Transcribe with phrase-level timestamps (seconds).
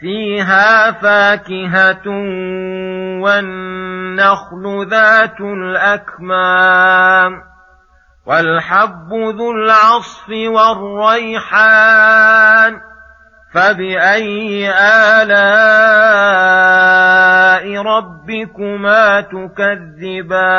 [0.00, 2.08] فيها فاكهة
[3.22, 7.32] والنخل ذات الأكمام
[8.26, 10.28] والحب ذو العصف
[11.08, 11.68] والريحان
[13.52, 14.70] فبأي
[15.20, 15.38] آلاء
[17.82, 20.58] ربكما تكذبان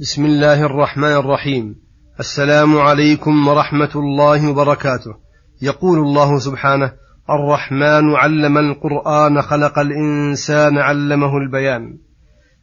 [0.00, 1.76] بسم الله الرحمن الرحيم.
[2.20, 5.14] السلام عليكم ورحمة الله وبركاته.
[5.62, 6.92] يقول الله سبحانه
[7.30, 11.98] الرحمن علم القرآن خلق الإنسان علمه البيان.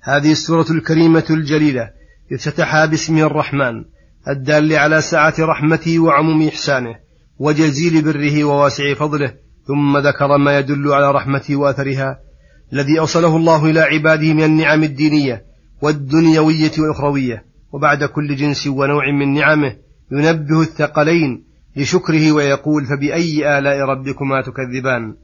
[0.03, 1.89] هذه السورة الكريمة الجليلة
[2.33, 3.85] افتتحها باسمه الرحمن
[4.28, 6.95] الدال على سعة رحمته وعموم إحسانه
[7.39, 9.33] وجزيل بره وواسع فضله
[9.67, 12.19] ثم ذكر ما يدل على رحمته وأثرها
[12.73, 15.47] الذي أوصله الله إلى عباده من النعم الدينية
[15.81, 19.75] والدنيوية والأخروية وبعد كل جنس ونوع من نعمه
[20.11, 21.43] ينبه الثقلين
[21.75, 25.15] لشكره ويقول فبأي آلاء ربكما تكذبان؟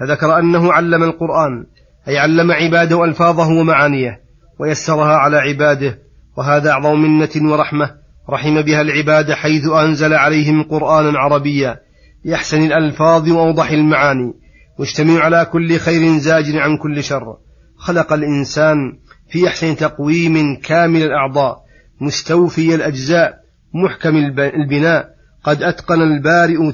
[0.00, 1.66] فذكر أنه علم القرآن
[2.08, 4.20] أي علم عباده ألفاظه ومعانيه
[4.58, 5.98] ويسرها على عباده
[6.38, 7.94] وهذا أعظم منة ورحمة
[8.30, 11.76] رحم بها العباد حيث أنزل عليهم قرآنا عربيا
[12.24, 14.32] بأحسن الألفاظ وأوضح المعاني
[14.78, 17.36] مجتمع على كل خير زاجر عن كل شر
[17.76, 18.98] خلق الإنسان
[19.28, 21.64] في أحسن تقويم كامل الأعضاء
[22.00, 23.34] مستوفي الأجزاء
[23.74, 25.08] محكم البناء
[25.44, 26.72] قد أتقن البارئ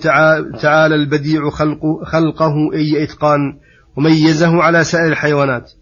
[0.61, 3.59] تعالى البديع خلق خلقه أي إتقان
[3.97, 5.73] وميزه على سائر الحيوانات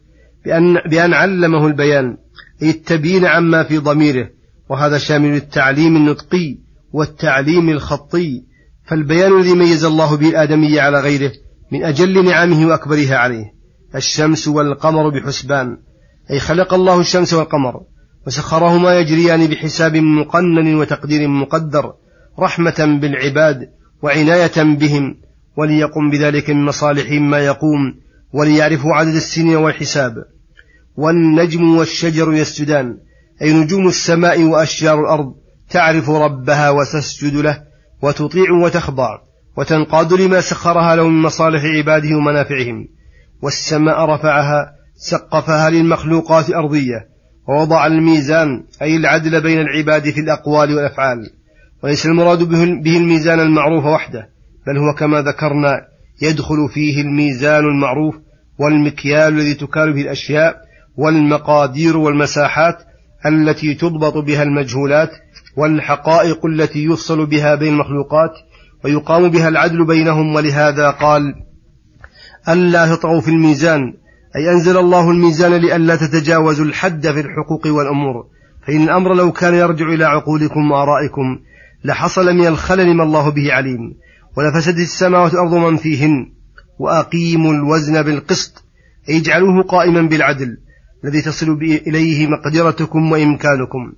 [0.45, 2.17] بأن, بأن علمه البيان
[2.63, 4.29] أي التبيين عما في ضميره
[4.69, 6.59] وهذا شامل التعليم النطقي
[6.93, 8.45] والتعليم الخطي
[8.85, 11.33] فالبيان الذي ميز الله به الآدمي على غيره
[11.73, 13.45] من أجل نعمه وأكبرها عليه
[13.95, 15.77] الشمس والقمر بحسبان.
[16.31, 17.81] أي خلق الله الشمس والقمر
[18.27, 21.93] وسخرهما يجريان بحساب مقنن وتقدير مقدر
[22.39, 23.69] رحمة بالعباد
[24.03, 25.17] وعناية بهم
[25.57, 27.95] وليقم بذلك من مصالحهم ما يقوم
[28.33, 30.15] وليعرفوا عدد السنين والحساب.
[30.97, 32.97] والنجم والشجر يسجدان
[33.43, 35.35] أي نجوم السماء وأشجار الأرض
[35.71, 37.63] تعرف ربها وتسجد له
[38.03, 39.19] وتطيع وتخضع
[39.57, 42.89] وتنقاد لما سخرها لهم من مصالح عباده ومنافعهم.
[43.43, 47.09] والسماء رفعها سقفها للمخلوقات أرضية
[47.49, 51.31] ووضع الميزان أي العدل بين العباد في الأقوال والأفعال.
[51.85, 52.43] وليس المراد
[52.83, 54.29] به الميزان المعروف وحده
[54.67, 55.87] بل هو كما ذكرنا
[56.23, 58.15] يدخل فيه الميزان المعروف
[58.59, 60.57] والمكيال الذي تكال به الأشياء
[60.97, 62.79] والمقادير والمساحات
[63.27, 65.11] التي تضبط بها المجهولات
[65.57, 68.33] والحقائق التي يفصل بها بين المخلوقات
[68.85, 70.35] ويقام بها العدل بينهم.
[70.35, 71.35] ولهذا قال
[72.49, 73.95] ألا تطغوا في الميزان
[74.37, 78.27] أي أنزل الله الميزان لئلا تتجاوزوا الحد في الحقوق والأمور
[78.67, 81.39] فإن الأمر لو كان يرجع إلى عقولكم وآرائكم
[81.85, 83.95] لحصل من الخلل ما الله به عليم
[84.37, 86.33] ولفسدت السماوات والأرض من فيهن
[86.79, 88.65] وأقيموا الوزن بالقسط
[89.09, 90.59] أي اجعلوه قائما بالعدل
[91.05, 93.93] الذي تصل إليه مقدرتكم وإمكانكم.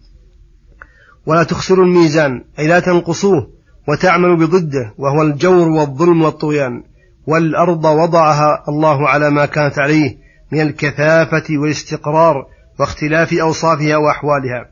[1.26, 3.50] ولا تخسروا الميزان أي لا تنقصوه
[3.88, 6.82] وتعملوا بضده وهو الجور والظلم والطغيان.
[7.26, 10.16] والأرض وضعها الله على ما كانت عليه
[10.52, 12.46] من الكثافة والاستقرار
[12.80, 14.70] واختلاف أوصافها وأحوالها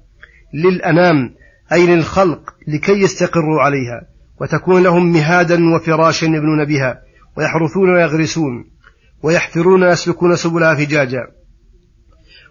[0.54, 1.34] للأنام
[1.72, 4.00] أي للخلق لكي يستقروا عليها
[4.40, 7.02] وتكون لهم مهادا وفراشا يبنون بها
[7.36, 8.70] ويحرثون ويغرسون
[9.22, 11.26] ويحفرون ويسلكون سبلها فجاجا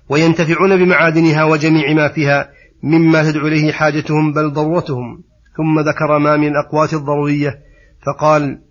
[0.10, 2.50] وينتفعون بمعادنها وجميع ما فيها
[2.84, 5.24] مما تدعو إليه حاجتهم بل ضرورتهم.
[5.58, 7.60] ثم ذكر ما من الأقوات الضرورية
[8.06, 8.62] فقال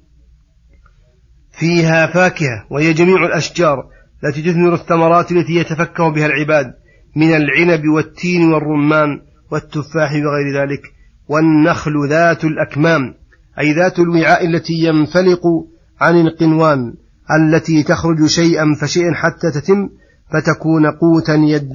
[1.58, 3.86] فيها فاكهة وهي جميع الأشجار
[4.24, 6.74] التي تثمر الثمرات التي يتفكه بها العباد
[7.16, 9.20] من العنب والتين والرمان
[9.50, 10.82] والتفاح وغير ذلك
[11.28, 13.14] والنخل ذات الأكمام
[13.60, 15.42] أي ذات الوعاء التي ينفلق
[16.00, 16.94] عن القنوان
[17.40, 19.88] التي تخرج شيئا فشيئا حتى تتم
[20.32, 21.34] فتكون قوتا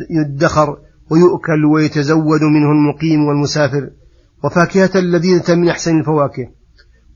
[0.10, 0.78] يدخر
[1.10, 3.90] ويؤكل ويتزود منه المقيم والمسافر.
[4.44, 6.48] وفاكهة لذيذة من أحسن الفواكه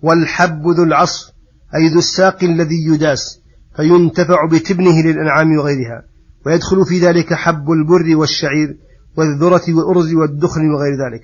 [0.01, 1.36] والحب ذو العصف
[1.75, 3.39] أي ذو الساق الذي يداس
[3.75, 6.03] فينتفع بتبنه للأنعام وغيرها
[6.45, 8.77] ويدخل في ذلك حب البر والشعير
[9.17, 11.21] والذرة والأرز والدخن وغير ذلك.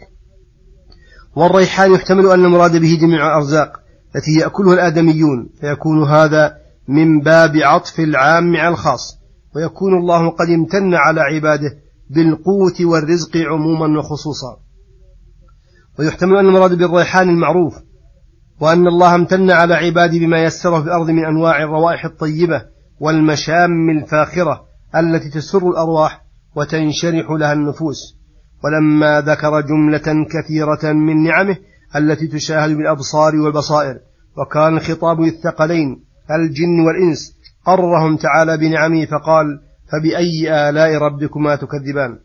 [1.36, 3.80] والريحان يحتمل أن المراد به جميع الأرزاق
[4.16, 6.58] التي يأكلها الآدميون فيكون هذا
[6.88, 9.18] من باب عطف العام على الخاص
[9.56, 11.78] ويكون الله قد امتن على عباده
[12.10, 14.58] بالقوت والرزق عموما وخصوصا.
[16.00, 17.74] ويحتمل أن المراد بالريحان المعروف
[18.64, 22.62] وأن الله امتن على عباده بما يسره في الأرض من أنواع الروائح الطيبة
[23.00, 24.66] والمشام الفاخرة
[24.96, 26.22] التي تسر الأرواح
[26.56, 28.18] وتنشرح لها النفوس.
[28.64, 31.58] ولما ذكر جملة كثيرة من نعمه
[31.96, 34.00] التي تشاهد بالأبصار والبصائر
[34.38, 37.34] وكان الخطاب للثقلين الجن والإنس
[37.66, 39.46] قرهم تعالى بنعمه فقال
[39.92, 42.20] فبأي آلاء ربكما تكذبان؟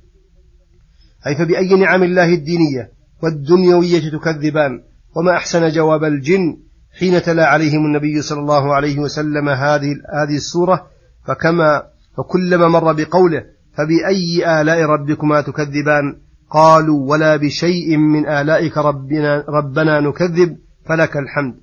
[1.26, 2.90] أي فبأي نعم الله الدينية
[3.22, 6.56] والدنيوية تكذبان؟ وما أحسن جواب الجن
[6.98, 10.86] حين تلا عليهم النبي صلى الله عليه وسلم هذه هذه السورة
[11.26, 11.82] فكما
[12.16, 13.44] فكلما مر بقوله
[13.78, 16.16] فبأي آلاء ربكما تكذبان؟
[16.50, 20.56] قالوا ولا بشيء من آلائك ربنا, ربنا نكذب
[20.88, 21.54] فلك الحمد.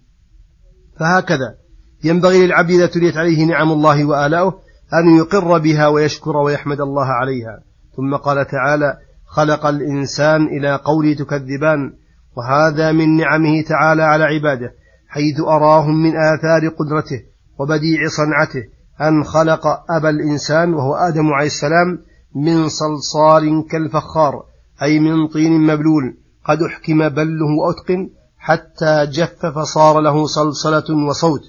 [1.00, 1.56] فهكذا.
[2.04, 4.60] ينبغي للعبد إذا تليت عليه نعم الله وآلاؤه
[4.94, 7.60] أن يقر بها ويشكر ويحمد الله عليها.
[7.98, 11.94] ثم قال تعالى خلق الإنسان إلى قوله تكذبان.
[12.38, 14.74] وهذا من نعمه تعالى على عباده
[15.08, 17.22] حيث أراهم من آثار قدرته
[17.60, 18.64] وبديع صنعته
[19.02, 22.00] أن خلق أبا الإنسان وهو آدم عليه السلام
[22.36, 24.44] من صلصال كالفخار
[24.82, 31.42] أي من طين مبلول قد أحكم بله وأتقن حتى جف فصار له صلصلة وصوت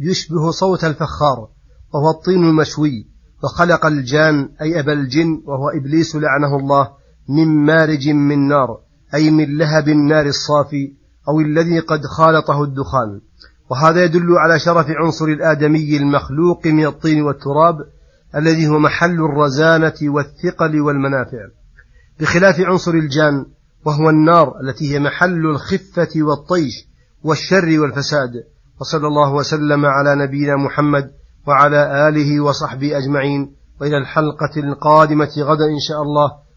[0.00, 1.48] يشبه صوت الفخار
[1.94, 3.06] وهو الطين المشوي
[3.44, 6.90] وخلق الجان أي أبا الجن وهو إبليس لعنه الله
[7.28, 8.83] من مارج من نار.
[9.14, 10.92] أي من لهب النار الصافي
[11.28, 13.20] أو الذي قد خالطه الدخان.
[13.70, 17.76] وهذا يدل على شرف عنصر الآدمي المخلوق من الطين والتراب
[18.36, 21.38] الذي هو محل الرزانة والثقل والمنافع.
[22.20, 23.46] بخلاف عنصر الجان
[23.84, 26.88] وهو النار التي هي محل الخفة والطيش
[27.22, 28.30] والشر والفساد.
[28.80, 31.10] وصلى الله وسلم على نبينا محمد
[31.46, 33.54] وعلى آله وصحبه أجمعين.
[33.80, 36.43] وإلى الحلقة القادمة غدا إن شاء الله.